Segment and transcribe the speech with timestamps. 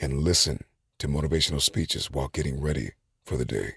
[0.00, 0.64] and listen
[0.98, 2.90] to motivational speeches while getting ready
[3.24, 3.74] for the day.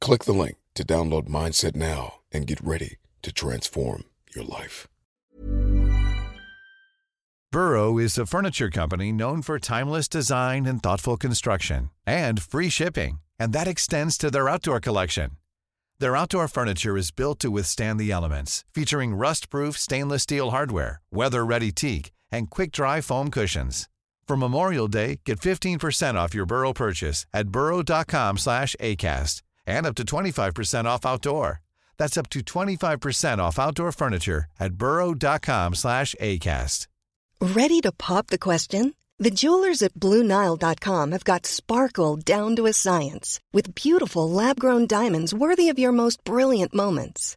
[0.00, 4.04] Click the link to download Mindset now and get ready to transform
[4.34, 4.88] your life.
[7.52, 13.20] Burrow is a furniture company known for timeless design and thoughtful construction and free shipping,
[13.38, 15.30] and that extends to their outdoor collection.
[16.00, 21.70] Their outdoor furniture is built to withstand the elements, featuring rust-proof stainless steel hardware, weather-ready
[21.70, 23.88] teak, and quick-dry foam cushions.
[24.26, 29.94] For Memorial Day, get 15% off your Burrow purchase at burrow.com slash ACAST and up
[29.96, 31.60] to 25% off outdoor.
[31.98, 36.86] That's up to 25% off outdoor furniture at burrow.com slash ACAST.
[37.40, 38.94] Ready to pop the question?
[39.18, 45.34] The jewelers at BlueNile.com have got sparkle down to a science with beautiful lab-grown diamonds
[45.34, 47.36] worthy of your most brilliant moments.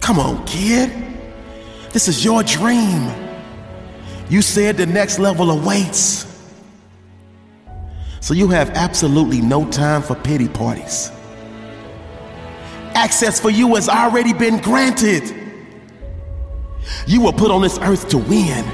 [0.00, 0.90] Come on, kid.
[1.92, 3.10] This is your dream.
[4.28, 6.26] You said the next level awaits.
[8.20, 11.10] So you have absolutely no time for pity parties.
[12.94, 15.34] Access for you has already been granted.
[17.06, 18.64] You were put on this earth to win.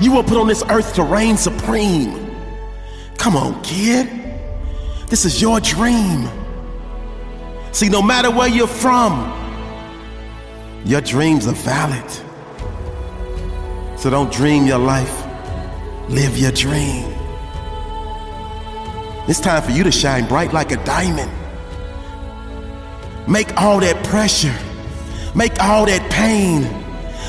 [0.00, 2.34] You were put on this earth to reign supreme.
[3.18, 4.08] Come on, kid.
[5.08, 6.28] This is your dream.
[7.72, 9.37] See, no matter where you're from,
[10.84, 12.10] your dreams are valid.
[13.98, 15.26] So don't dream your life,
[16.08, 17.12] live your dream.
[19.26, 21.30] It's time for you to shine bright like a diamond.
[23.28, 24.56] Make all that pressure,
[25.34, 26.62] make all that pain,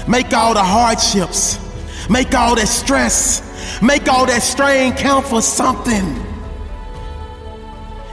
[0.07, 1.59] make all the hardships,
[2.09, 6.25] make all that stress, make all that strain count for something.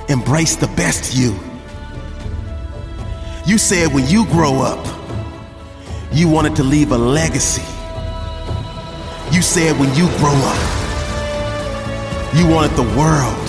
[0.08, 1.38] Embrace the best you.
[3.46, 4.95] You said when you grow up,
[6.12, 7.62] you wanted to leave a legacy.
[9.32, 10.62] You said when you grow up,
[12.34, 13.46] you wanted the world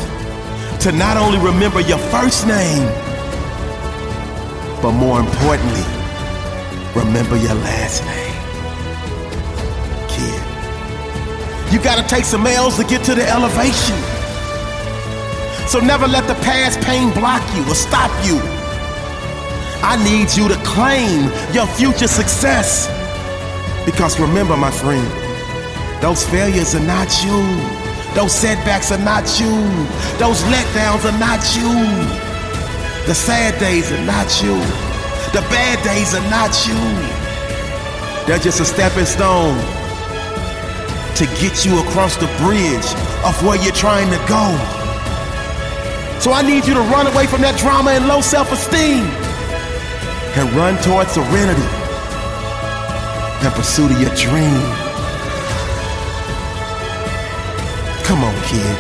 [0.82, 2.88] to not only remember your first name,
[4.82, 5.84] but more importantly,
[6.96, 8.36] remember your last name.
[10.10, 13.98] Kid, you gotta take some L's to get to the elevation.
[15.68, 18.57] So never let the past pain block you or stop you.
[19.84, 22.88] I need you to claim your future success.
[23.86, 25.06] Because remember, my friend,
[26.02, 27.42] those failures are not you.
[28.16, 29.54] Those setbacks are not you.
[30.18, 31.72] Those letdowns are not you.
[33.06, 34.56] The sad days are not you.
[35.32, 36.82] The bad days are not you.
[38.26, 39.58] They're just a stepping stone
[41.16, 42.88] to get you across the bridge
[43.24, 44.58] of where you're trying to go.
[46.20, 49.27] So I need you to run away from that drama and low self esteem
[50.38, 51.62] and run towards serenity
[53.42, 54.62] and of your dream.
[58.04, 58.78] Come on, kid.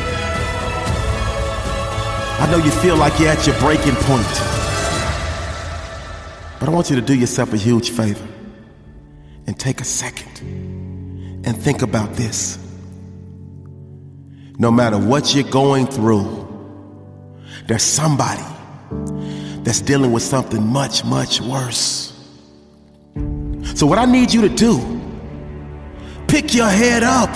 [2.39, 4.27] I know you feel like you're at your breaking point.
[6.59, 8.27] But I want you to do yourself a huge favor
[9.47, 12.59] and take a second and think about this.
[14.59, 16.45] No matter what you're going through,
[17.65, 18.43] there's somebody
[19.67, 22.13] that's dealing with something much, much worse.
[23.75, 24.79] So, what I need you to do,
[26.29, 27.29] pick your head up.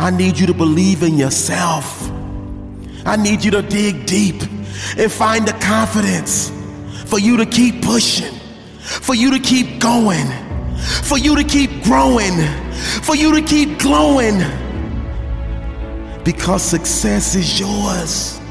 [0.00, 2.10] I need you to believe in yourself.
[3.06, 4.42] I need you to dig deep
[4.98, 6.50] and find the confidence
[7.06, 8.34] for you to keep pushing,
[8.80, 10.26] for you to keep going,
[11.04, 12.42] for you to keep growing,
[13.02, 14.38] for you to keep glowing.
[16.24, 18.41] Because success is yours.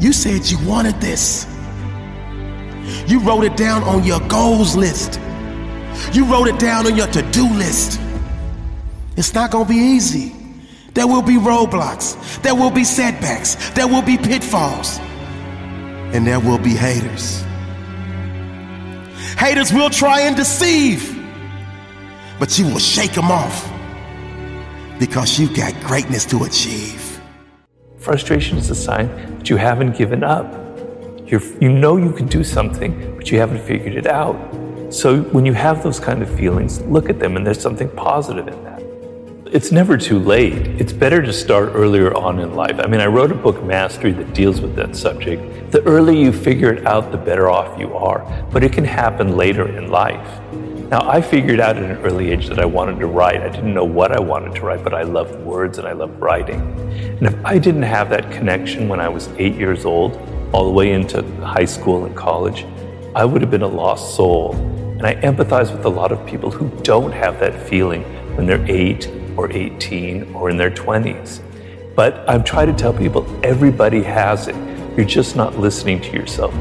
[0.00, 1.46] You said you wanted this.
[3.06, 5.20] You wrote it down on your goals list.
[6.12, 8.00] You wrote it down on your to do list.
[9.16, 10.34] It's not going to be easy.
[10.94, 12.42] There will be roadblocks.
[12.42, 13.56] There will be setbacks.
[13.70, 14.98] There will be pitfalls.
[16.12, 17.44] And there will be haters.
[19.36, 21.16] Haters will try and deceive,
[22.40, 23.70] but you will shake them off
[24.98, 26.97] because you've got greatness to achieve.
[28.08, 30.50] Frustration is a sign that you haven't given up.
[31.26, 34.34] You're, you know you can do something, but you haven't figured it out.
[34.88, 38.48] So when you have those kind of feelings, look at them and there's something positive
[38.48, 38.82] in that.
[39.54, 40.54] It's never too late.
[40.80, 42.80] It's better to start earlier on in life.
[42.80, 45.70] I mean, I wrote a book, Mastery, that deals with that subject.
[45.70, 48.20] The earlier you figure it out, the better off you are.
[48.50, 50.40] But it can happen later in life.
[50.90, 53.42] Now, I figured out at an early age that I wanted to write.
[53.42, 56.18] I didn't know what I wanted to write, but I loved words and I loved
[56.18, 56.60] writing.
[57.18, 60.16] And if I didn't have that connection when I was eight years old,
[60.54, 62.64] all the way into high school and college,
[63.14, 64.54] I would have been a lost soul.
[64.54, 68.02] And I empathize with a lot of people who don't have that feeling
[68.34, 71.42] when they're eight or 18 or in their 20s.
[71.96, 74.56] But I've tried to tell people everybody has it.
[74.96, 76.54] You're just not listening to yourself.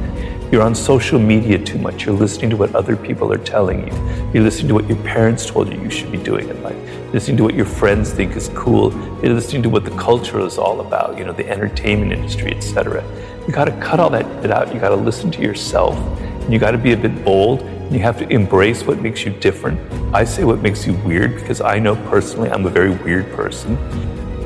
[0.50, 2.06] You're on social media too much.
[2.06, 3.94] You're listening to what other people are telling you.
[4.34, 6.78] You're listening to what your parents told you you should be doing in life.
[6.88, 8.94] You're listening to what your friends think is cool.
[9.22, 13.04] You're listening to what the culture is all about, you know, the entertainment industry, etc.
[13.46, 14.74] You got to cut all that bit out.
[14.74, 15.98] You got to listen to yourself.
[16.22, 19.26] And you got to be a bit bold And you have to embrace what makes
[19.26, 19.78] you different.
[20.16, 23.78] I say what makes you weird because I know personally I'm a very weird person.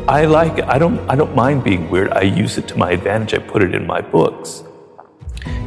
[0.10, 0.66] I like it.
[0.66, 2.12] I don't I don't mind being weird.
[2.12, 3.36] I use it to my advantage.
[3.36, 4.64] I put it in my books.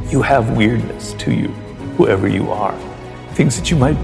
[0.09, 1.47] You have weirdness to you,
[1.97, 2.77] whoever you are.
[3.33, 3.97] Things that you might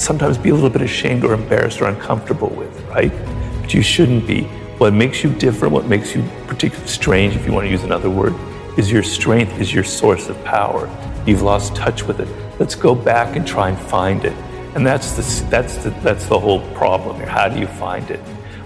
[0.00, 3.12] sometimes be a little bit ashamed or embarrassed or uncomfortable with, right?
[3.60, 4.44] But you shouldn't be.
[4.78, 8.08] What makes you different, what makes you particularly strange, if you want to use another
[8.08, 8.34] word,
[8.78, 10.88] is your strength, is your source of power.
[11.26, 12.28] You've lost touch with it.
[12.58, 14.32] Let's go back and try and find it.
[14.74, 17.28] And that's the, that's the, that's the whole problem here.
[17.28, 18.20] How do you find it?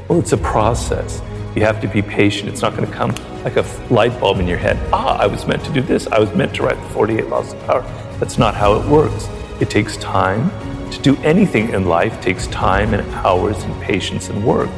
[0.06, 1.20] Well, it's a process.
[1.56, 2.50] You have to be patient.
[2.50, 4.76] It's not going to come like a light bulb in your head.
[4.92, 6.06] Ah, I was meant to do this.
[6.08, 7.80] I was meant to write the 48 Laws of Power.
[8.20, 9.26] That's not how it works.
[9.58, 10.50] It takes time.
[10.90, 14.68] To do anything in life takes time and hours and patience and work.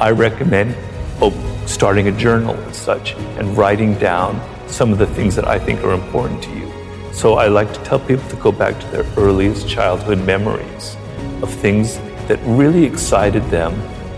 [0.00, 0.76] I recommend
[1.20, 1.32] oh,
[1.66, 5.82] starting a journal and such and writing down some of the things that I think
[5.82, 6.72] are important to you.
[7.12, 10.96] So I like to tell people to go back to their earliest childhood memories
[11.42, 13.74] of things that really excited them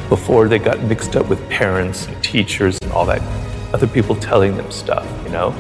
[0.09, 3.21] before they got mixed up with parents and teachers and all that
[3.75, 5.55] other people telling them stuff, you know?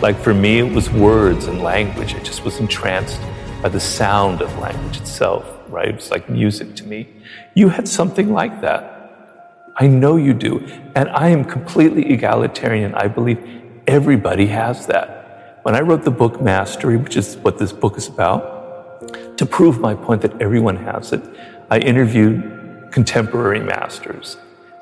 [0.00, 2.14] Like for me, it was words and language.
[2.14, 3.20] I just was entranced
[3.62, 5.88] by the sound of language itself, right?
[5.88, 7.08] It was like music to me.
[7.54, 9.72] You had something like that.
[9.76, 10.66] I know you do.
[10.94, 12.94] And I am completely egalitarian.
[12.94, 13.38] I believe
[13.86, 15.60] everybody has that.
[15.62, 19.80] When I wrote the book Mastery, which is what this book is about, to prove
[19.80, 21.22] my point that everyone has it,
[21.70, 22.59] I interviewed
[22.90, 24.36] contemporary masters.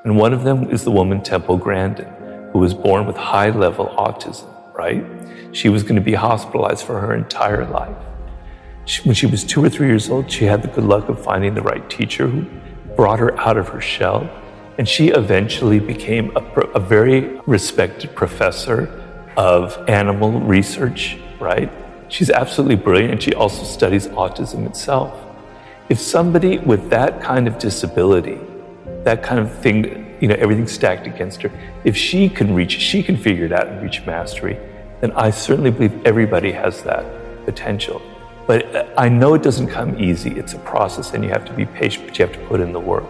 [0.05, 2.09] And one of them is the woman Temple Grandin,
[2.53, 5.05] who was born with high level autism, right?
[5.53, 7.97] She was going to be hospitalized for her entire life.
[8.85, 11.23] She, when she was two or three years old, she had the good luck of
[11.23, 12.47] finding the right teacher who
[12.97, 14.31] brought her out of her shell.
[14.79, 16.41] And she eventually became a,
[16.75, 19.05] a very respected professor
[19.37, 21.71] of animal research, right?
[22.09, 25.28] She's absolutely brilliant and she also studies autism itself.
[25.89, 28.39] If somebody with that kind of disability,
[29.05, 31.51] that kind of thing, you know, everything stacked against her,
[31.85, 34.59] if she can reach, she can figure it out and reach mastery,
[35.01, 37.07] then I certainly believe everybody has that
[37.47, 38.03] potential.
[38.47, 40.31] But uh, I know it doesn't come easy.
[40.33, 42.73] It's a process and you have to be patient, but you have to put in
[42.75, 43.05] the work.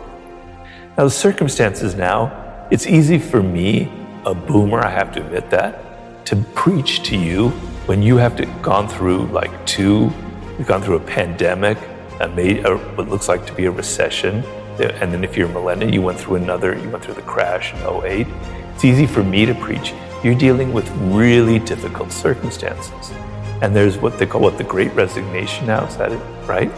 [0.96, 3.90] Now, the circumstances now, it's easy for me,
[4.24, 7.48] a boomer, I have to admit that, to preach to you
[7.86, 10.12] when you have to gone through like two,
[10.58, 11.78] you've gone through a pandemic,
[12.20, 14.44] a a, what looks like to be a recession,
[14.80, 17.74] and then if you're a millennial, you went through another, you went through the crash
[17.74, 18.26] in 08.
[18.74, 19.92] It's easy for me to preach.
[20.22, 23.12] You're dealing with really difficult circumstances.
[23.60, 26.70] And there's what they call what the great resignation now, is that it, right?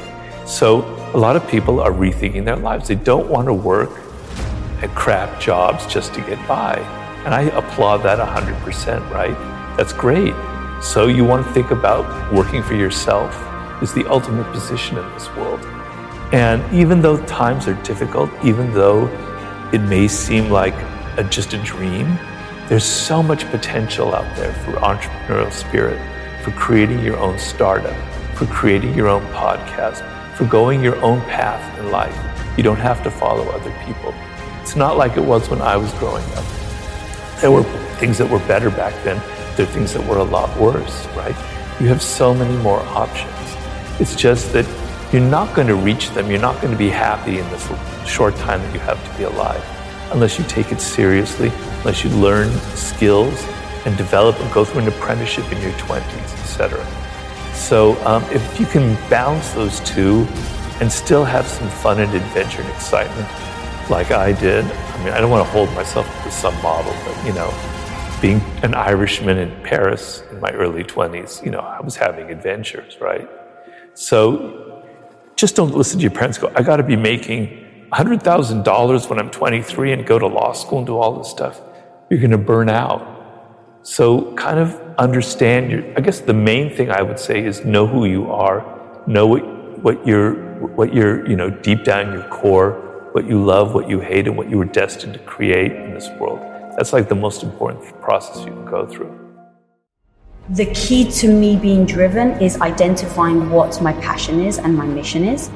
[0.47, 0.81] So
[1.15, 2.89] a lot of people are rethinking their lives.
[2.89, 3.91] They don't want to work
[4.83, 6.77] at crap jobs just to get by.
[7.25, 9.37] And I applaud that 100%, right?
[9.77, 10.35] That's great.
[10.83, 13.35] So you want to think about working for yourself
[13.83, 15.61] is the ultimate position in this world.
[16.33, 19.07] And even though times are difficult, even though
[19.73, 20.75] it may seem like
[21.17, 22.19] a, just a dream,
[22.69, 25.99] there's so much potential out there for entrepreneurial spirit,
[26.45, 27.97] for creating your own startup,
[28.37, 30.07] for creating your own podcast,
[30.37, 32.17] for going your own path in life.
[32.57, 34.15] You don't have to follow other people.
[34.63, 36.45] It's not like it was when I was growing up.
[37.41, 37.65] There were
[37.99, 39.17] things that were better back then.
[39.57, 41.35] There are things that were a lot worse, right?
[41.81, 43.35] You have so many more options.
[44.01, 44.67] It's just that
[45.13, 46.31] you're not going to reach them.
[46.31, 47.69] You're not going to be happy in this
[48.07, 49.63] short time that you have to be alive
[50.13, 53.45] unless you take it seriously, unless you learn skills
[53.85, 56.85] and develop and go through an apprenticeship in your 20s, etc.
[57.55, 60.27] So um, if you can balance those two
[60.81, 63.29] and still have some fun and adventure and excitement,
[63.91, 67.27] like I did, I mean, I don't want to hold myself to some model, but
[67.27, 67.53] you know,
[68.21, 73.01] being an Irishman in Paris in my early 20s, you know, I was having adventures,
[73.01, 73.29] right?
[73.95, 74.85] So
[75.37, 79.31] just don't listen to your parents go, I got to be making $100,000 when I'm
[79.31, 81.61] 23 and go to law school and do all this stuff.
[82.09, 83.81] You're going to burn out.
[83.83, 87.87] So kind of understand your, I guess the main thing I would say is know
[87.87, 89.43] who you are, know what,
[89.83, 90.35] what you're,
[90.67, 94.37] what you're, you know, deep down your core, what you love, what you hate, and
[94.37, 96.41] what you were destined to create in this world.
[96.77, 99.20] That's like the most important process you can go through.
[100.51, 105.23] The key to me being driven is identifying what my passion is and my mission
[105.23, 105.49] is.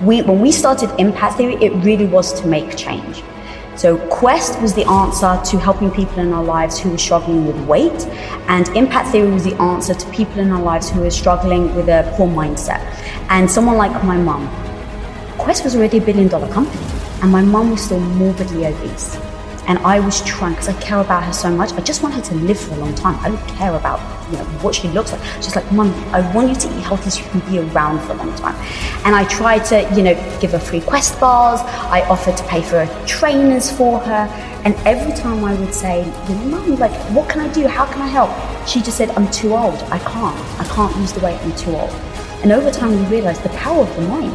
[0.00, 3.22] We, when we started Impact Theory, it really was to make change.
[3.76, 7.56] So Quest was the answer to helping people in our lives who were struggling with
[7.68, 8.08] weight,
[8.48, 11.88] and Impact Theory was the answer to people in our lives who were struggling with
[11.88, 12.80] a poor mindset.
[13.28, 14.48] And someone like my mum,
[15.38, 16.84] Quest was already a billion dollar company,
[17.22, 19.16] and my mum was still morbidly obese.
[19.66, 22.22] And I was trying, because I care about her so much, I just want her
[22.22, 23.18] to live for a long time.
[23.24, 25.20] I don't care about you know what she looks like.
[25.36, 28.12] She's like, Mum, I want you to eat healthy so you can be around for
[28.12, 28.54] a long time.
[29.04, 31.60] And I tried to, you know, give her free Quest bars.
[31.60, 34.28] I offered to pay for trainers for her.
[34.64, 37.66] And every time I would say, Mum, like, what can I do?
[37.66, 38.30] How can I help?
[38.66, 39.80] She just said, I'm too old.
[39.84, 40.60] I can't.
[40.60, 41.38] I can't lose the weight.
[41.40, 41.90] I'm too old.
[42.42, 44.34] And over time, we realized the power of the mind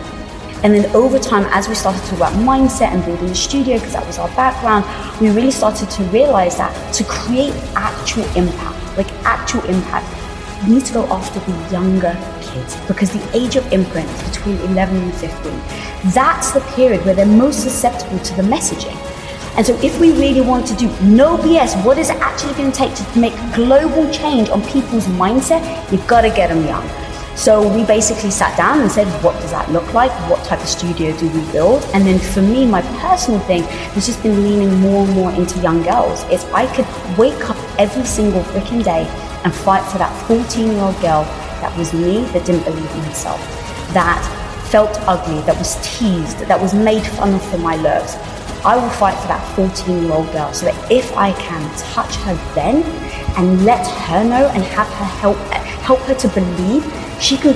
[0.64, 3.94] and then over time, as we started to about mindset and building the studio, because
[3.94, 4.86] that was our background,
[5.20, 10.06] we really started to realize that to create actual impact, like actual impact,
[10.68, 14.58] you need to go after the younger kids because the age of imprint is between
[14.58, 16.12] 11 and 15.
[16.14, 18.96] That's the period where they're most susceptible to the messaging.
[19.58, 22.72] And so, if we really want to do no BS, what is it actually going
[22.72, 25.92] to take to make global change on people's mindset?
[25.92, 26.88] You've got to get them young.
[27.42, 30.12] So we basically sat down and said, what does that look like?
[30.30, 31.84] What type of studio do we build?
[31.96, 35.60] And then for me, my personal thing has just been leaning more and more into
[35.60, 36.24] young girls.
[36.26, 36.86] Is I could
[37.18, 39.08] wake up every single freaking day
[39.44, 41.24] and fight for that 14 year old girl
[41.64, 43.40] that was me, that didn't believe in herself,
[43.96, 44.22] that
[44.70, 48.18] felt ugly, that was teased, that was made fun of for my looks.
[48.64, 52.18] I will fight for that 14 year old girl so that if I can touch
[52.18, 52.84] her then
[53.36, 55.38] and let her know and have her help
[55.82, 57.54] help her to believe she can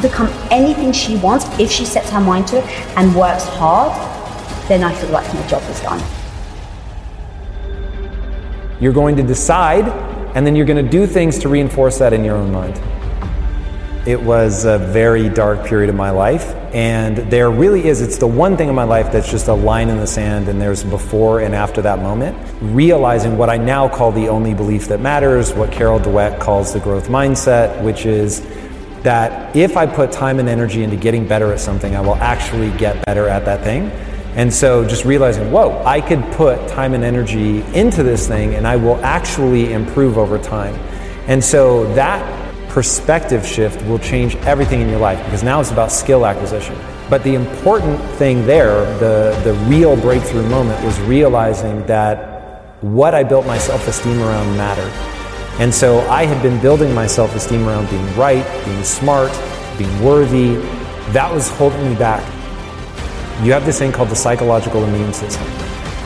[0.00, 2.64] become anything she wants if she sets her mind to it
[2.96, 3.92] and works hard,
[4.68, 6.02] then I feel like my job is done.
[8.80, 9.88] You're going to decide,
[10.36, 12.80] and then you're going to do things to reinforce that in your own mind.
[14.06, 18.26] It was a very dark period of my life, and there really is, it's the
[18.26, 21.40] one thing in my life that's just a line in the sand, and there's before
[21.40, 22.38] and after that moment.
[22.62, 26.78] Realizing what I now call the only belief that matters, what Carol Dweck calls the
[26.80, 28.46] growth mindset, which is
[29.02, 32.70] that if I put time and energy into getting better at something, I will actually
[32.78, 33.90] get better at that thing.
[34.34, 38.66] And so just realizing, whoa, I could put time and energy into this thing and
[38.66, 40.74] I will actually improve over time.
[41.26, 42.22] And so that
[42.68, 46.78] perspective shift will change everything in your life because now it's about skill acquisition.
[47.10, 53.24] But the important thing there, the, the real breakthrough moment, was realizing that what I
[53.24, 55.07] built my self esteem around mattered.
[55.58, 59.32] And so I had been building my self esteem around being right, being smart,
[59.76, 60.54] being worthy.
[61.12, 62.22] That was holding me back.
[63.44, 65.46] You have this thing called the psychological immune system.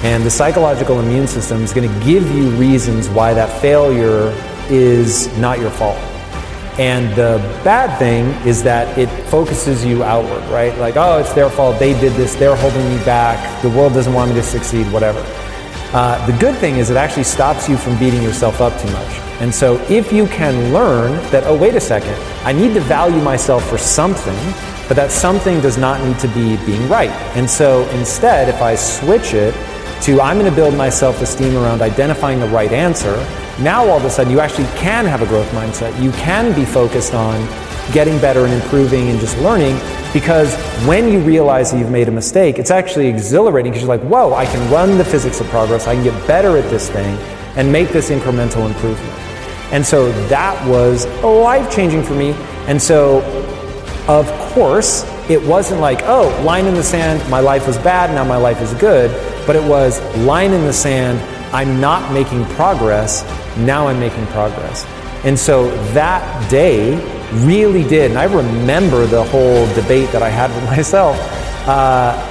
[0.02, 4.32] And the psychological immune system is going to give you reasons why that failure
[4.68, 5.98] is not your fault.
[6.78, 10.76] And the bad thing is that it focuses you outward, right?
[10.78, 11.78] Like, oh, it's their fault.
[11.78, 12.34] They did this.
[12.34, 13.62] They're holding me back.
[13.62, 15.20] The world doesn't want me to succeed, whatever.
[15.92, 19.10] Uh, the good thing is it actually stops you from beating yourself up too much.
[19.42, 23.20] And so if you can learn that, oh, wait a second, I need to value
[23.20, 24.38] myself for something,
[24.88, 27.10] but that something does not need to be being right.
[27.36, 29.52] And so instead, if I switch it
[30.02, 33.14] to I'm going to build my self esteem around identifying the right answer,
[33.60, 36.00] now all of a sudden you actually can have a growth mindset.
[36.02, 37.40] You can be focused on
[37.92, 39.76] getting better and improving and just learning
[40.12, 40.54] because
[40.86, 44.34] when you realize that you've made a mistake, it's actually exhilarating because you're like, whoa,
[44.34, 47.16] I can run the physics of progress, I can get better at this thing
[47.56, 49.18] and make this incremental improvement.
[49.72, 52.32] And so that was life changing for me.
[52.68, 53.22] And so,
[54.06, 58.24] of course, it wasn't like, oh, line in the sand, my life was bad, now
[58.24, 59.10] my life is good.
[59.46, 61.20] But it was line in the sand,
[61.54, 63.24] I'm not making progress,
[63.56, 64.84] now I'm making progress.
[65.24, 66.96] And so that day
[67.46, 71.16] really did, and I remember the whole debate that I had with myself.
[71.66, 72.28] Uh,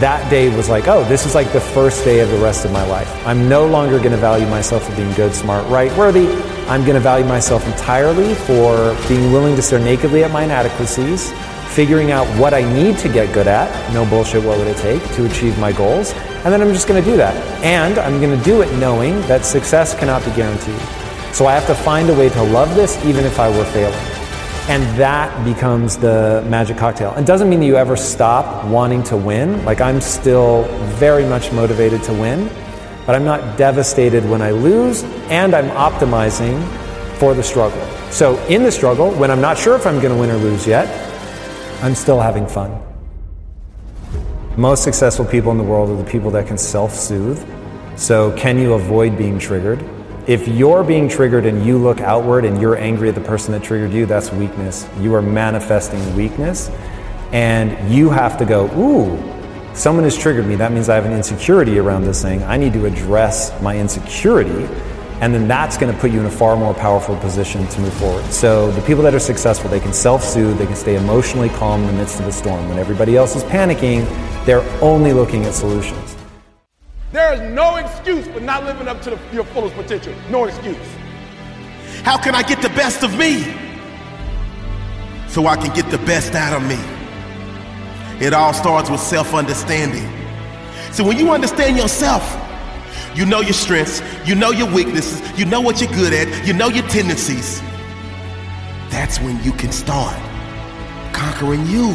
[0.00, 2.72] that day was like, oh, this is like the first day of the rest of
[2.72, 3.08] my life.
[3.26, 6.26] I'm no longer going to value myself for being good, smart, right, worthy.
[6.66, 11.32] I'm going to value myself entirely for being willing to stare nakedly at my inadequacies,
[11.74, 15.02] figuring out what I need to get good at, no bullshit, what would it take
[15.14, 17.34] to achieve my goals, and then I'm just going to do that.
[17.62, 20.80] And I'm going to do it knowing that success cannot be guaranteed.
[21.34, 24.13] So I have to find a way to love this even if I were failing.
[24.66, 27.14] And that becomes the magic cocktail.
[27.16, 29.62] It doesn't mean that you ever stop wanting to win.
[29.66, 30.64] Like I'm still
[30.96, 32.48] very much motivated to win,
[33.04, 36.66] but I'm not devastated when I lose, and I'm optimizing
[37.18, 37.86] for the struggle.
[38.10, 40.66] So in the struggle, when I'm not sure if I'm going to win or lose
[40.66, 40.88] yet,
[41.82, 42.80] I'm still having fun.
[44.56, 47.44] Most successful people in the world are the people that can self soothe.
[47.96, 49.84] So, can you avoid being triggered?
[50.26, 53.62] If you're being triggered and you look outward and you're angry at the person that
[53.62, 54.88] triggered you, that's weakness.
[54.98, 56.70] You are manifesting weakness.
[57.32, 60.56] And you have to go, ooh, someone has triggered me.
[60.56, 62.42] That means I have an insecurity around this thing.
[62.44, 64.66] I need to address my insecurity.
[65.20, 67.92] And then that's going to put you in a far more powerful position to move
[67.94, 68.24] forward.
[68.32, 71.82] So, the people that are successful, they can self soothe, they can stay emotionally calm
[71.82, 72.68] in the midst of a storm.
[72.68, 74.04] When everybody else is panicking,
[74.44, 76.13] they're only looking at solutions.
[77.14, 80.12] There is no excuse for not living up to the, your fullest potential.
[80.30, 80.76] No excuse.
[82.02, 83.44] How can I get the best of me?
[85.28, 86.74] So I can get the best out of me.
[88.20, 90.10] It all starts with self understanding.
[90.90, 92.24] So when you understand yourself,
[93.14, 96.52] you know your strengths, you know your weaknesses, you know what you're good at, you
[96.52, 97.60] know your tendencies.
[98.90, 100.20] That's when you can start
[101.12, 101.90] conquering you.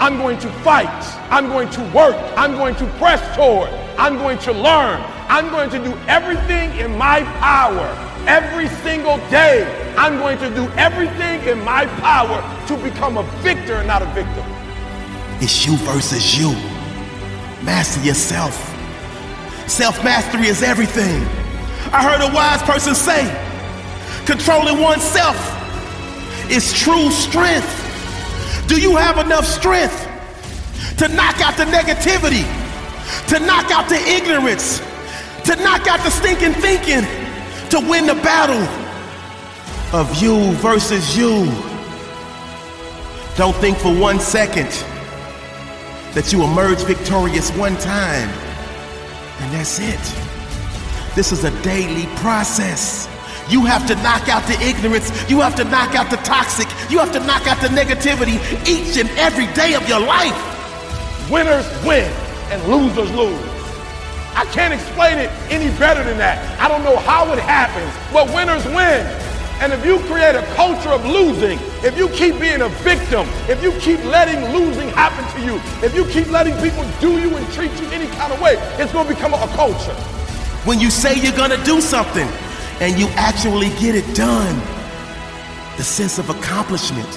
[0.00, 1.13] I'm going to fight.
[1.30, 2.16] I'm going to work.
[2.36, 3.70] I'm going to press toward.
[3.98, 5.00] I'm going to learn.
[5.28, 7.86] I'm going to do everything in my power
[8.26, 9.64] every single day.
[9.96, 14.06] I'm going to do everything in my power to become a victor and not a
[14.06, 14.44] victim.
[15.40, 16.50] It's you versus you.
[17.64, 18.54] Master yourself.
[19.66, 21.22] Self mastery is everything.
[21.92, 23.24] I heard a wise person say
[24.26, 25.36] controlling oneself
[26.50, 27.68] is true strength.
[28.68, 30.08] Do you have enough strength
[30.98, 32.44] to knock out the negativity,
[33.28, 34.78] to knock out the ignorance,
[35.44, 37.02] to knock out the stinking thinking,
[37.70, 38.62] to win the battle
[39.98, 41.44] of you versus you?
[43.36, 44.70] Don't think for one second
[46.14, 48.28] that you emerge victorious one time
[49.40, 50.00] and that's it.
[51.14, 53.08] This is a daily process.
[53.48, 55.10] You have to knock out the ignorance.
[55.28, 56.68] You have to knock out the toxic.
[56.90, 60.53] You have to knock out the negativity each and every day of your life.
[61.30, 62.10] Winners win
[62.50, 63.38] and losers lose.
[64.34, 66.38] I can't explain it any better than that.
[66.60, 69.06] I don't know how it happens, but winners win.
[69.62, 73.62] And if you create a culture of losing, if you keep being a victim, if
[73.62, 77.46] you keep letting losing happen to you, if you keep letting people do you and
[77.52, 79.94] treat you any kind of way, it's going to become a culture.
[80.66, 82.26] When you say you're going to do something,
[82.80, 84.56] and you actually get it done.
[85.76, 87.08] The sense of accomplishment,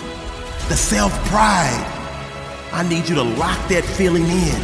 [0.70, 1.97] the self pride.
[2.78, 4.62] I need you to lock that feeling in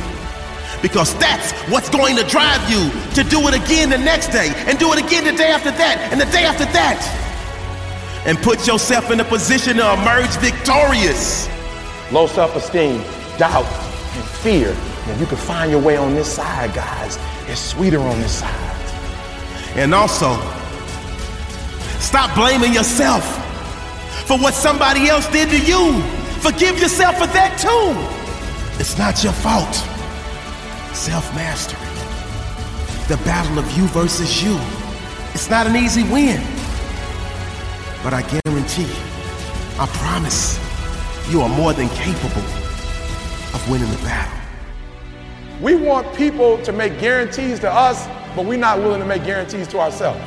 [0.82, 4.78] because that's what's going to drive you to do it again the next day and
[4.78, 7.02] do it again the day after that and the day after that.
[8.26, 11.50] And put yourself in a position to emerge victorious.
[12.12, 13.02] Low self esteem,
[13.38, 14.76] doubt, and fear.
[15.08, 18.80] And you can find your way on this side, guys, it's sweeter on this side.
[19.76, 20.38] And also,
[22.04, 23.24] Stop blaming yourself
[24.28, 26.23] for what somebody else did to you.
[26.44, 27.96] Forgive yourself for that too.
[28.78, 29.74] It's not your fault.
[30.94, 31.80] Self mastery.
[33.08, 34.60] The battle of you versus you.
[35.34, 36.42] It's not an easy win.
[38.04, 38.92] But I guarantee,
[39.80, 40.60] I promise,
[41.32, 42.44] you are more than capable
[43.56, 44.38] of winning the battle.
[45.62, 49.70] We want people to make guarantees to us, but we're not willing to make guarantees
[49.70, 50.20] to ourselves.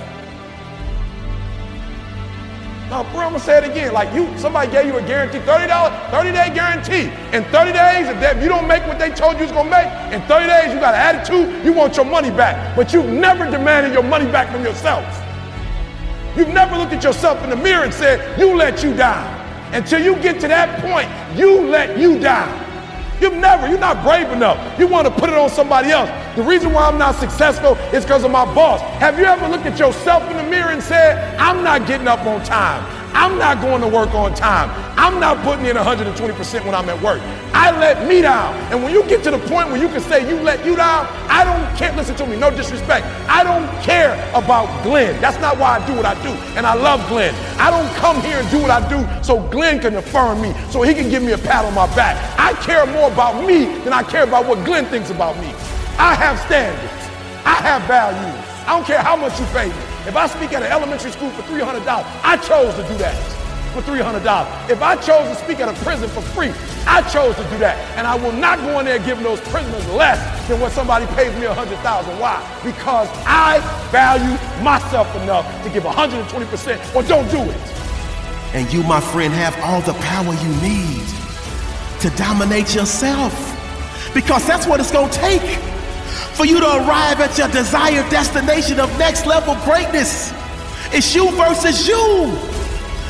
[2.89, 3.93] No, bro, I'm gonna say it again.
[3.93, 7.11] Like you, somebody gave you a guarantee, $30, 30 day guarantee.
[7.37, 9.89] In 30 days, if, if you don't make what they told you was gonna make,
[10.15, 12.77] in 30 days you got an attitude, you want your money back.
[12.77, 15.05] But you've never demanded your money back from yourself.
[16.37, 19.35] You've never looked at yourself in the mirror and said, you let you down.
[19.73, 22.66] Until you get to that point, you let you down.
[23.21, 24.79] You've never, you're not brave enough.
[24.79, 26.11] You want to put it on somebody else.
[26.37, 28.81] The reason why I'm not successful is because of my boss.
[29.01, 32.27] Have you ever looked at yourself in the mirror and said, I'm not getting up
[32.27, 32.85] on time?
[33.17, 34.69] I'm not going to work on time.
[34.99, 37.21] I'm not putting in 120% when I'm at work.
[37.55, 38.55] I let me down.
[38.71, 41.07] And when you get to the point where you can say you let you down,
[41.29, 41.97] I don't care.
[41.97, 43.07] Listen to me, no disrespect.
[43.27, 45.19] I don't care about Glenn.
[45.23, 46.29] That's not why I do what I do.
[46.59, 47.35] And I love Glenn.
[47.59, 50.83] I don't come here and do what I do so Glenn can affirm me, so
[50.83, 52.17] he can give me a pat on my back.
[52.39, 55.49] I care more about me than I care about what Glenn thinks about me.
[55.99, 56.93] I have standards.
[57.47, 58.45] I have values.
[58.67, 59.86] I don't care how much you pay me.
[60.07, 61.83] If I speak at an elementary school for $300,
[62.23, 63.17] I chose to do that
[63.75, 64.71] for $300.
[64.71, 66.53] If I chose to speak at a prison for free,
[66.87, 67.77] I chose to do that.
[67.99, 70.17] And I will not go in there giving those prisoners less
[70.49, 72.39] than what somebody pays me 100000 Why?
[72.63, 73.59] Because I
[73.91, 77.57] value myself enough to give 120% or don't do it.
[78.55, 81.03] And you, my friend, have all the power you need
[82.01, 83.35] to dominate yourself.
[84.15, 85.76] Because that's what it's going to take
[86.37, 90.33] for you to arrive at your desired destination of next level greatness.
[90.93, 92.31] It's you versus you.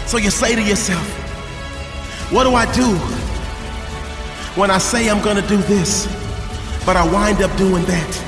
[0.06, 1.04] So you say to yourself,
[2.30, 2.86] What do I do
[4.54, 6.06] when I say I'm gonna do this,
[6.86, 8.22] but I wind up doing that?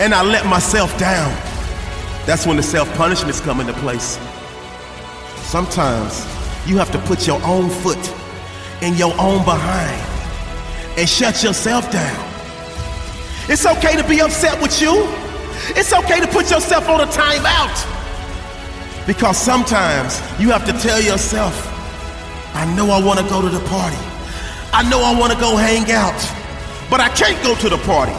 [0.00, 1.30] And I let myself down.
[2.24, 4.20] That's when the self punishments come into place.
[5.50, 6.24] Sometimes
[6.64, 8.14] you have to put your own foot
[8.82, 10.00] in your own behind
[10.96, 12.31] and shut yourself down.
[13.48, 15.08] It's okay to be upset with you.
[15.74, 19.06] It's okay to put yourself on a timeout.
[19.06, 21.68] Because sometimes you have to tell yourself,
[22.54, 23.96] I know I want to go to the party.
[24.72, 26.18] I know I want to go hang out.
[26.88, 28.12] But I can't go to the party.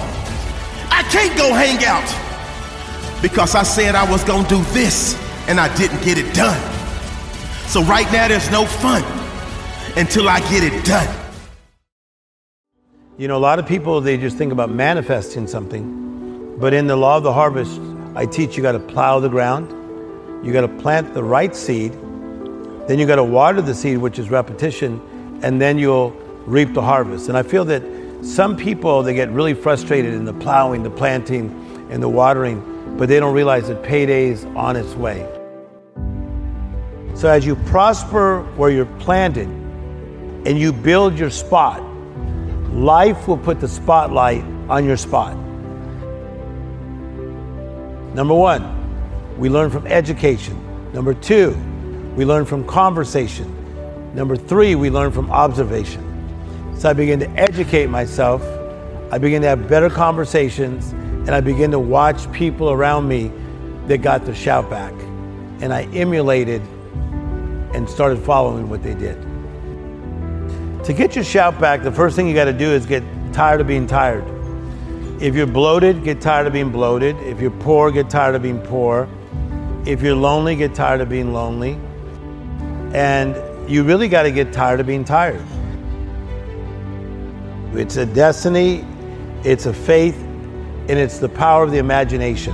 [0.89, 3.21] I can't go hang out.
[3.21, 5.15] Because I said I was going to do this
[5.47, 6.59] and I didn't get it done.
[7.67, 9.03] So right now there's no fun
[9.95, 11.22] until I get it done.
[13.15, 16.57] You know, a lot of people, they just think about manifesting something.
[16.57, 17.79] But in the law of the harvest,
[18.15, 19.69] I teach you got to plow the ground,
[20.43, 21.93] you got to plant the right seed,
[22.87, 24.99] then you got to water the seed, which is repetition,
[25.43, 26.09] and then you'll
[26.47, 27.29] reap the harvest.
[27.29, 27.83] And I feel that
[28.23, 31.51] some people, they get really frustrated in the plowing, the planting,
[31.91, 35.19] and the watering, but they don't realize that payday's on its way.
[37.13, 41.92] So as you prosper where you're planted and you build your spot,
[42.73, 45.37] life will put the spotlight on your spot.
[48.15, 50.59] Number one, we learn from education.
[50.93, 51.51] Number two,
[52.15, 54.13] we learn from conversation.
[54.15, 56.09] Number three, we learn from observation.
[56.77, 58.43] So I begin to educate myself,
[59.11, 63.31] I begin to have better conversations, and I begin to watch people around me
[63.87, 64.93] that got the shout back.
[65.61, 66.61] And I emulated
[67.73, 69.32] and started following what they did.
[70.85, 73.61] To get your shout back, the first thing you got to do is get tired
[73.61, 74.25] of being tired.
[75.21, 77.15] If you're bloated, get tired of being bloated.
[77.19, 79.07] If you're poor, get tired of being poor.
[79.85, 81.79] If you're lonely, get tired of being lonely.
[82.93, 83.33] And
[83.71, 85.41] you really got to get tired of being tired.
[87.73, 88.85] It's a destiny,
[89.45, 92.53] it's a faith, and it's the power of the imagination.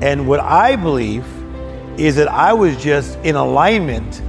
[0.00, 1.26] And what I believe
[1.98, 4.22] is that I was just in alignment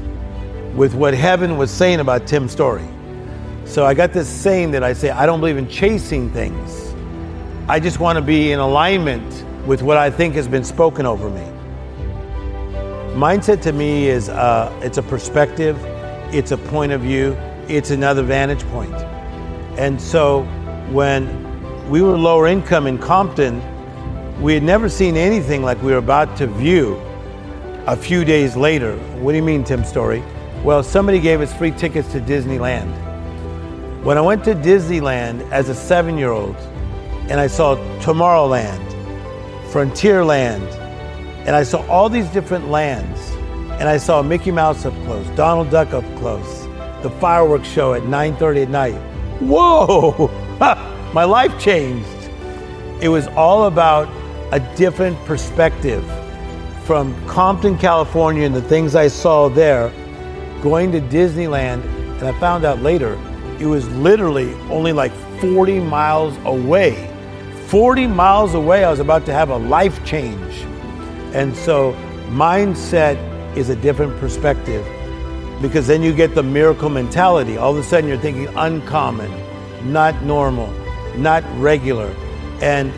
[0.75, 2.87] with what heaven was saying about Tim Storey.
[3.65, 6.93] So I got this saying that I say, I don't believe in chasing things.
[7.67, 11.29] I just want to be in alignment with what I think has been spoken over
[11.29, 11.45] me.
[13.15, 15.77] Mindset to me is uh, it's a perspective,
[16.33, 17.33] it's a point of view,
[17.67, 18.93] it's another vantage point.
[19.77, 20.43] And so
[20.91, 23.61] when we were lower income in Compton,
[24.41, 26.95] we had never seen anything like we were about to view
[27.85, 28.97] a few days later.
[29.19, 30.23] What do you mean, Tim Storey?
[30.63, 32.91] Well, somebody gave us free tickets to Disneyland.
[34.03, 36.55] When I went to Disneyland as a seven year old
[37.29, 38.85] and I saw Tomorrowland,
[39.71, 40.71] Frontierland,
[41.47, 43.19] and I saw all these different lands,
[43.79, 46.67] and I saw Mickey Mouse up close, Donald Duck up close,
[47.01, 49.01] the fireworks show at 9:30 at night.
[49.41, 50.27] Whoa!
[51.13, 52.07] My life changed.
[53.01, 54.07] It was all about
[54.51, 56.05] a different perspective
[56.85, 59.91] from Compton, California, and the things I saw there,
[60.61, 61.83] going to Disneyland,
[62.19, 63.19] and I found out later
[63.59, 67.07] it was literally only like 40 miles away.
[67.67, 70.53] 40 miles away, I was about to have a life change.
[71.33, 71.93] And so,
[72.29, 73.17] mindset
[73.55, 74.85] is a different perspective
[75.61, 77.57] because then you get the miracle mentality.
[77.57, 79.31] All of a sudden, you're thinking uncommon,
[79.91, 80.71] not normal,
[81.15, 82.13] not regular.
[82.61, 82.91] And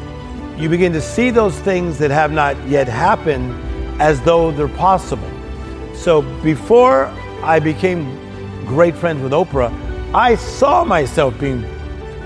[0.60, 3.54] you begin to see those things that have not yet happened
[4.02, 5.30] as though they're possible.
[5.94, 8.18] So before I became
[8.66, 9.72] great friends with Oprah,
[10.14, 11.62] I saw myself being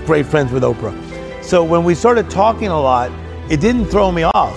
[0.06, 0.94] great friends with Oprah.
[1.42, 3.10] So when we started talking a lot,
[3.50, 4.56] it didn't throw me off.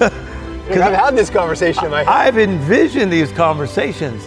[0.66, 2.08] Because I've had this conversation in my head.
[2.08, 4.26] I've envisioned these conversations.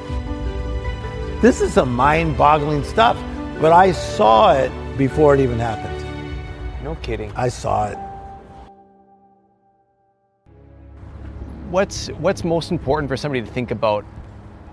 [1.41, 3.17] This is some mind boggling stuff,
[3.59, 6.01] but I saw it before it even happened.
[6.81, 7.33] No kidding.
[7.35, 7.97] I saw it.
[11.69, 14.05] What's what's most important for somebody to think about,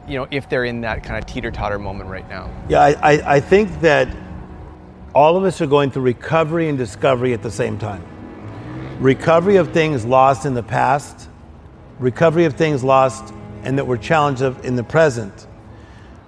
[0.08, 2.50] you know, if they're in that kind of teeter totter moment right now?
[2.68, 4.08] Yeah, I, I, I think that
[5.14, 8.04] all of us are going through recovery and discovery at the same time.
[9.00, 11.28] Recovery of things lost in the past,
[11.98, 15.46] recovery of things lost and that we're challenged of in the present.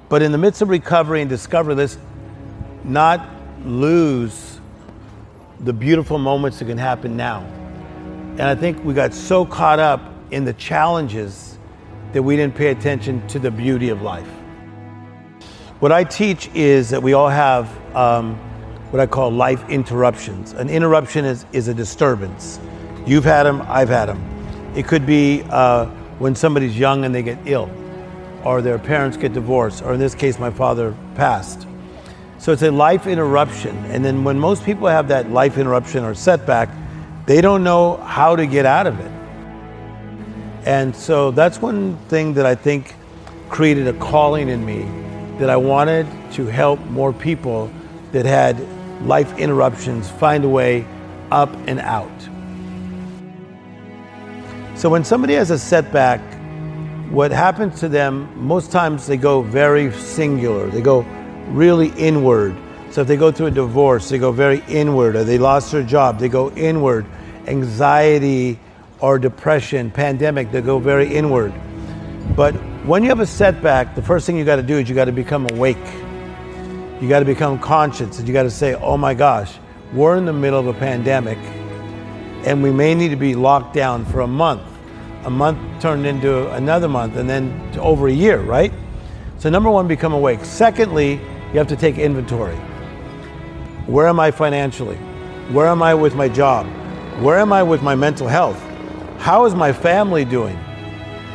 [0.09, 1.99] But in the midst of recovery and discovery, let's
[2.85, 3.29] not
[3.64, 4.61] lose
[5.61, 7.41] the beautiful moments that can happen now.
[8.38, 11.58] And I think we got so caught up in the challenges
[12.12, 14.29] that we didn't pay attention to the beauty of life.
[15.81, 18.37] What I teach is that we all have um,
[18.90, 20.53] what I call life interruptions.
[20.53, 22.59] An interruption is, is a disturbance.
[23.07, 24.23] You've had them, I've had them.
[24.75, 25.87] It could be uh,
[26.18, 27.71] when somebody's young and they get ill,
[28.44, 31.66] or their parents get divorced, or in this case, my father passed.
[32.38, 33.77] So it's a life interruption.
[33.87, 36.68] And then when most people have that life interruption or setback,
[37.27, 39.11] they don't know how to get out of it.
[40.68, 42.94] And so that's one thing that I think
[43.48, 44.83] created a calling in me
[45.38, 47.72] that I wanted to help more people
[48.12, 48.61] that had
[49.07, 50.85] life interruptions find a way
[51.31, 52.11] up and out.
[54.74, 56.20] So when somebody has a setback,
[57.11, 60.68] what happens to them, most times they go very singular.
[60.68, 61.00] They go
[61.48, 62.54] really inward.
[62.90, 65.83] So if they go through a divorce, they go very inward, or they lost their
[65.83, 67.07] job, they go inward.
[67.46, 68.59] Anxiety
[69.00, 71.52] or depression, pandemic, they go very inward.
[72.34, 72.52] But
[72.84, 75.06] when you have a setback, the first thing you got to do is you got
[75.06, 75.76] to become awake.
[77.00, 79.54] You got to become conscious, and you got to say, oh my gosh,
[79.92, 81.38] we're in the middle of a pandemic,
[82.44, 84.62] and we may need to be locked down for a month.
[85.24, 88.72] A month turned into another month, and then over a year, right?
[89.38, 90.44] So, number one, become awake.
[90.44, 92.56] Secondly, you have to take inventory.
[93.87, 94.96] Where am I financially?
[95.52, 96.66] Where am I with my job?
[97.22, 98.62] Where am I with my mental health?
[99.18, 100.57] How is my family doing?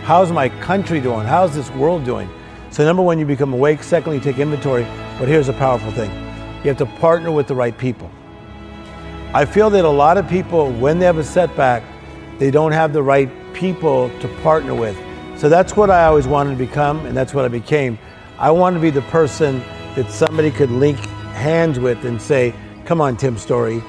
[0.04, 1.28] How's my country doing?
[1.28, 2.30] How's this world doing?
[2.72, 3.84] So, number one, you become awake.
[3.84, 4.84] Secondly, you take inventory.
[5.19, 6.10] But here's a powerful thing
[6.63, 8.10] you have to partner with the right people.
[9.34, 11.84] I feel that a lot of people, when they have a setback,
[12.39, 14.98] they don't have the right people to partner with.
[15.38, 18.00] So that's what I always wanted to become, and that's what I became.
[18.39, 19.60] I wanted to be the person
[19.96, 20.98] that somebody could link
[21.36, 23.84] hands with and say, Come on, Tim Storey.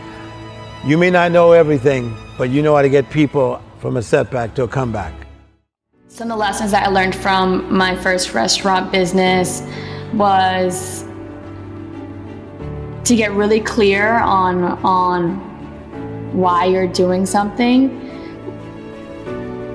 [0.85, 4.55] You may not know everything, but you know how to get people from a setback
[4.55, 5.13] to a comeback.
[6.09, 9.63] Some of the lessons that I learned from my first restaurant business
[10.15, 11.05] was
[13.05, 15.37] to get really clear on on
[16.33, 18.01] why you're doing something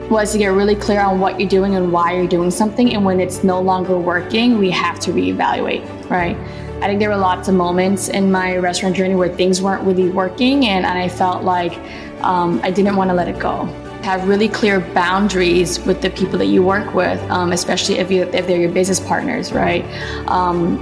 [0.10, 2.92] was to get really clear on what you're doing and why you're doing something.
[2.96, 6.36] And when it's no longer working we have to reevaluate right?
[6.82, 10.10] I think there were lots of moments in my restaurant journey where things weren't really
[10.10, 10.66] working.
[10.66, 11.78] And, and i felt like
[12.24, 13.70] um, i didn't want to let it go
[14.04, 18.24] have really clear boundaries with the people that you work with um, especially if, you,
[18.24, 19.84] if they're your business partners right
[20.28, 20.78] um,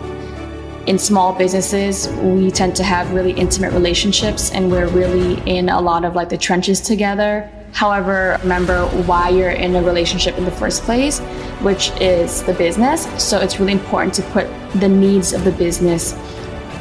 [0.88, 5.80] in small businesses, we tend to have really intimate relationships and we're really in a
[5.80, 7.48] lot of like the trenches together.
[7.74, 11.20] However, remember why you're in a relationship in the first place,
[11.60, 13.06] which is the business.
[13.22, 16.14] So it's really important to put the needs of the business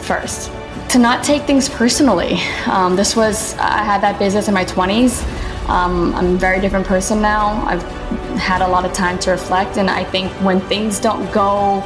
[0.02, 0.52] first.
[0.90, 2.38] To not take things personally.
[2.66, 5.20] Um, this was, I had that business in my 20s.
[5.68, 7.64] Um, I'm a very different person now.
[7.66, 7.82] I've
[8.38, 11.82] had a lot of time to reflect, and I think when things don't go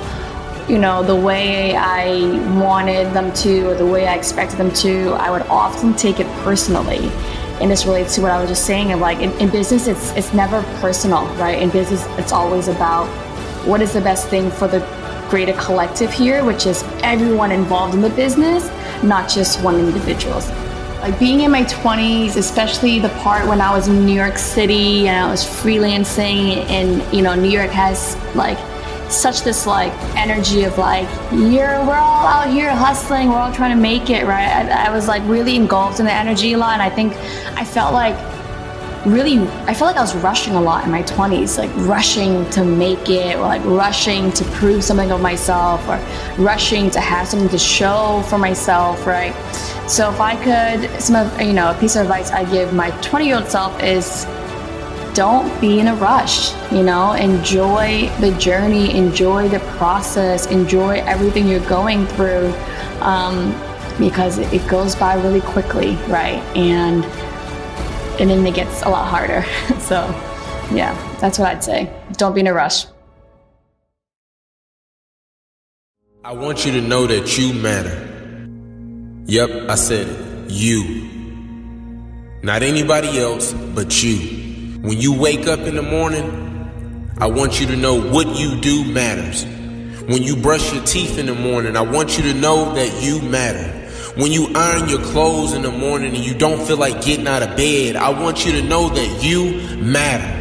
[0.71, 2.21] you know, the way I
[2.57, 6.29] wanted them to or the way I expected them to, I would often take it
[6.45, 7.11] personally.
[7.61, 10.13] And this relates to what I was just saying of like in, in business it's
[10.13, 11.61] it's never personal, right?
[11.61, 13.07] In business it's always about
[13.67, 14.79] what is the best thing for the
[15.29, 18.71] greater collective here, which is everyone involved in the business,
[19.03, 20.41] not just one individual.
[21.01, 25.09] Like being in my 20s, especially the part when I was in New York City
[25.09, 28.59] and I was freelancing and you know, New York has like
[29.11, 33.77] such this like energy of like you're we're all out here hustling we're all trying
[33.77, 34.47] to make it right?
[34.47, 37.17] I, I was like really engulfed in the energy a lot and i think
[37.59, 38.15] i felt like
[39.05, 42.65] really i felt like i was rushing a lot in my 20s like rushing to
[42.65, 45.99] make it or like rushing to prove something of myself or
[46.41, 49.35] rushing to have something to show for myself right
[49.91, 52.91] so if i could some of you know a piece of advice i give my
[53.01, 54.25] 20 year old self is
[55.15, 57.15] don't be in a rush you know?
[57.15, 62.55] Enjoy the journey enjoy the process enjoy everything you're going through
[63.01, 63.51] um,
[63.99, 66.39] because it goes by really quickly right?
[66.57, 67.05] And
[68.21, 69.45] and then it gets a lot harder.
[69.81, 69.97] So
[70.73, 71.93] yeah that's what i'd say.
[72.13, 72.87] Don't be in a rush.
[76.23, 78.10] I want you to know that you matter
[79.27, 81.09] yep i said it you
[82.43, 84.41] not anybody else but you
[84.83, 88.83] when you wake up in the morning, I want you to know what you do
[88.83, 89.45] matters.
[90.09, 93.21] When you brush your teeth in the morning, I want you to know that you
[93.21, 93.69] matter.
[94.19, 97.43] When you iron your clothes in the morning and you don't feel like getting out
[97.43, 100.39] of bed, I want you to know that you matter.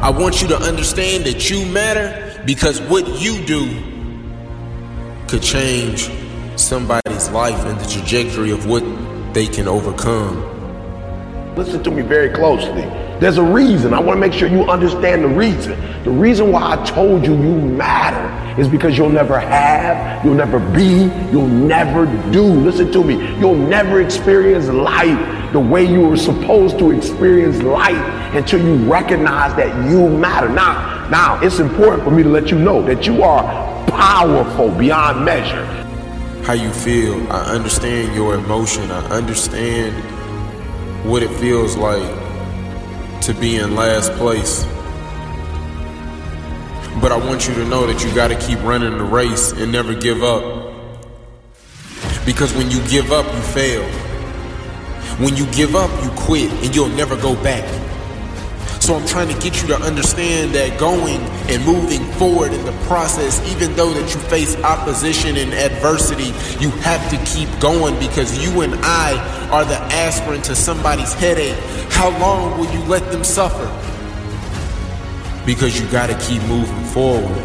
[0.00, 3.68] I want you to understand that you matter because what you do
[5.28, 6.08] could change
[6.58, 8.82] somebody's life and the trajectory of what
[9.34, 10.54] they can overcome.
[11.56, 12.82] Listen to me very closely.
[13.18, 13.94] There's a reason.
[13.94, 15.80] I want to make sure you understand the reason.
[16.04, 20.58] The reason why I told you you matter is because you'll never have, you'll never
[20.58, 22.42] be, you'll never do.
[22.42, 23.14] Listen to me.
[23.38, 27.96] You'll never experience life the way you were supposed to experience life
[28.34, 30.48] until you recognize that you matter.
[30.50, 33.44] Now, now it's important for me to let you know that you are
[33.86, 35.85] powerful beyond measure.
[36.46, 38.88] How you feel, I understand your emotion.
[38.92, 39.96] I understand
[41.04, 42.08] what it feels like
[43.22, 44.62] to be in last place.
[47.02, 49.72] But I want you to know that you got to keep running the race and
[49.72, 50.72] never give up.
[52.24, 53.82] Because when you give up, you fail.
[55.18, 57.64] When you give up, you quit and you'll never go back.
[58.86, 61.20] So I'm trying to get you to understand that going
[61.50, 66.26] and moving forward in the process, even though that you face opposition and adversity,
[66.62, 71.58] you have to keep going because you and I are the aspirin to somebody's headache.
[71.90, 73.66] How long will you let them suffer?
[75.44, 77.36] Because you got to keep moving forward.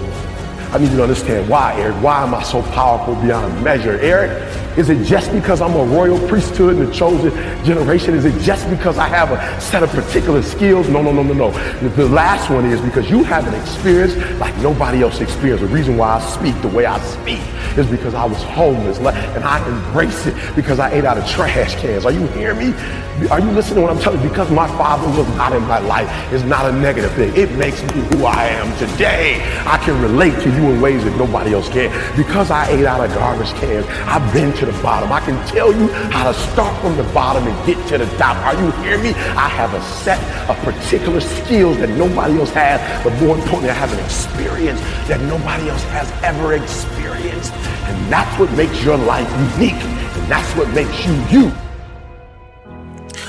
[0.72, 1.96] I need you to understand why, Eric.
[2.04, 4.00] Why am I so powerful beyond measure?
[4.00, 7.32] Eric, is it just because I'm a royal priesthood and the chosen
[7.66, 8.16] generation?
[8.16, 10.88] Is it just because I have a set of particular skills?
[10.88, 11.52] No, no, no, no, no.
[11.90, 15.64] The last one is because you have an experience like nobody else experienced.
[15.64, 17.42] The reason why I speak the way I speak
[17.78, 21.76] is because I was homeless and I embrace it because I ate out of trash
[21.76, 22.06] cans.
[22.06, 23.28] Are you hearing me?
[23.30, 24.30] Are you listening to what I'm telling you?
[24.30, 27.36] Because my father was not in my life is not a negative thing.
[27.36, 29.42] It makes me who I am today.
[29.66, 31.92] I can relate to you in ways that nobody else can.
[32.18, 35.12] Because I ate out of garbage cans, I've been to the bottom.
[35.12, 38.38] I can tell you how to start from the bottom and get to the top.
[38.46, 39.10] Are you hearing me?
[39.10, 43.74] I have a set of particular skills that nobody else has, but more importantly, I
[43.74, 47.52] have an experience that nobody else has ever experienced.
[47.54, 49.82] And that's what makes your life unique.
[49.82, 51.52] And that's what makes you you.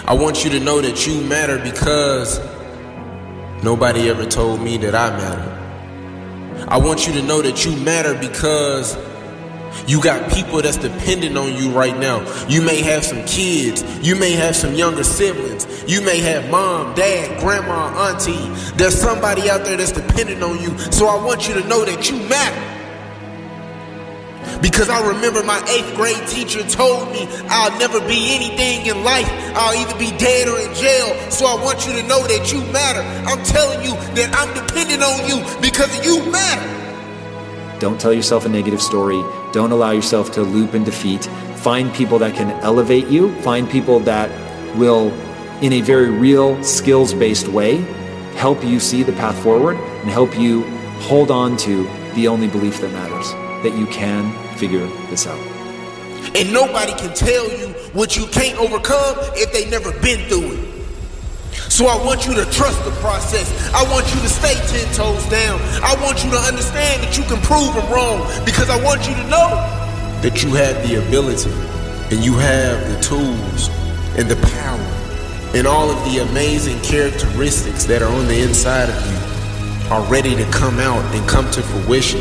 [0.04, 2.40] I want you to know that you matter because
[3.64, 6.66] nobody ever told me that I matter.
[6.68, 8.98] I want you to know that you matter because
[9.86, 12.20] you got people that's dependent on you right now.
[12.48, 13.82] You may have some kids.
[14.06, 15.66] You may have some younger siblings.
[15.86, 18.48] You may have mom, dad, grandma, auntie.
[18.76, 20.76] There's somebody out there that's dependent on you.
[20.90, 22.68] So I want you to know that you matter.
[24.60, 29.28] Because I remember my eighth grade teacher told me I'll never be anything in life.
[29.54, 31.30] I'll either be dead or in jail.
[31.30, 33.02] So I want you to know that you matter.
[33.28, 37.78] I'm telling you that I'm dependent on you because you matter.
[37.80, 39.20] Don't tell yourself a negative story.
[39.52, 41.24] Don't allow yourself to loop in defeat.
[41.56, 43.34] Find people that can elevate you.
[43.42, 44.30] Find people that
[44.76, 45.12] will,
[45.62, 47.76] in a very real, skills based way,
[48.36, 50.62] help you see the path forward and help you
[51.00, 51.84] hold on to
[52.14, 53.30] the only belief that matters
[53.62, 55.38] that you can figure this out.
[56.34, 60.71] And nobody can tell you what you can't overcome if they've never been through it.
[61.72, 63.48] So I want you to trust the process.
[63.72, 64.52] I want you to stay
[64.84, 65.58] 10 toes down.
[65.80, 69.14] I want you to understand that you can prove them wrong because I want you
[69.14, 69.48] to know
[70.20, 71.50] that you have the ability
[72.14, 73.68] and you have the tools
[74.20, 74.84] and the power
[75.56, 80.36] and all of the amazing characteristics that are on the inside of you are ready
[80.36, 82.20] to come out and come to fruition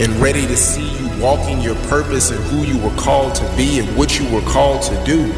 [0.00, 3.80] and ready to see you walking your purpose and who you were called to be
[3.80, 5.30] and what you were called to do.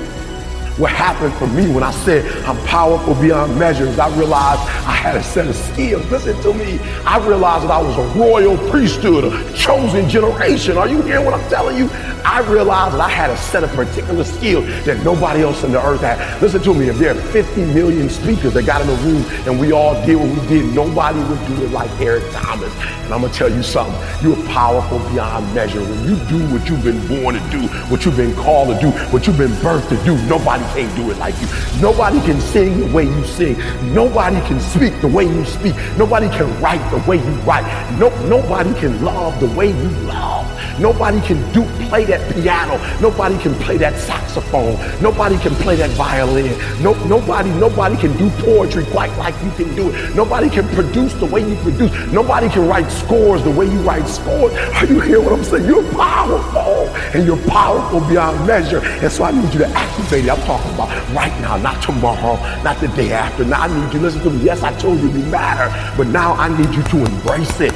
[0.77, 5.17] What happened for me when I said I'm powerful beyond measures, I realized I had
[5.17, 6.05] a set of skills.
[6.11, 6.81] Listen to me.
[7.05, 10.77] I realized that I was a royal priesthood, a chosen generation.
[10.77, 11.89] Are you hearing what I'm telling you?
[12.25, 15.87] I realized that I had a set of particular skills that nobody else in the
[15.87, 16.43] earth had.
[16.43, 16.89] Listen to me.
[16.89, 20.17] If there are 50 million speakers that got in the room and we all did
[20.17, 22.75] what we did, nobody would do it like Eric Thomas.
[23.05, 23.95] And I'm going to tell you something.
[24.23, 25.81] You're powerful beyond measure.
[25.81, 28.91] When you do what you've been born to do, what you've been called to do,
[29.13, 31.49] what you've been birthed to do, nobody can do it like you.
[31.81, 33.59] Nobody can sing the way you sing.
[33.93, 35.75] Nobody can speak the way you speak.
[35.99, 37.65] Nobody can write the way you write.
[37.99, 40.45] No, nobody can love the way you love.
[40.81, 42.79] Nobody can do play that piano.
[43.01, 44.77] Nobody can play that saxophone.
[45.01, 46.51] Nobody can play that violin.
[46.83, 50.17] No, nobody, nobody can do poetry quite like you can do it.
[50.17, 51.93] Nobody can produce the way you produce.
[52.13, 54.53] Nobody can write scores the way you write scores.
[54.75, 55.67] Are you hear what I'm saying?
[55.67, 57.74] You're powerful and you're powerful
[58.09, 58.81] beyond measure.
[58.83, 60.31] And so I need you to activate it.
[60.31, 63.45] I'm talking about right now, not tomorrow, not the day after.
[63.45, 64.45] Now I need you to listen to me.
[64.45, 67.75] Yes, I told you you matter, but now I need you to embrace it.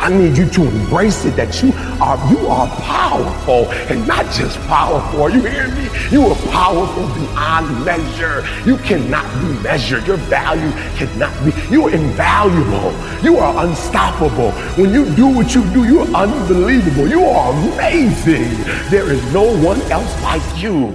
[0.00, 4.58] I need you to embrace it that you are you are powerful and not just
[4.62, 5.22] powerful.
[5.22, 5.88] Are you hearing me?
[6.10, 8.46] You are powerful beyond measure.
[8.64, 10.06] You cannot be measured.
[10.06, 11.52] Your value cannot be.
[11.72, 12.92] You are invaluable.
[13.22, 14.52] You are unstoppable.
[14.76, 17.08] When you do what you do, you are unbelievable.
[17.08, 18.50] You are amazing.
[18.90, 20.94] There is no one else like you.